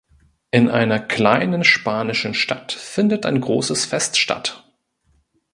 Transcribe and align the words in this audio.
In 0.49 0.67
einer 0.71 0.97
kleinen 0.99 1.63
spanischen 1.63 2.33
Stadt 2.33 2.71
findet 2.71 3.27
ein 3.27 3.39
großes 3.39 3.85
Fest 3.85 4.17
statt. 4.17 4.63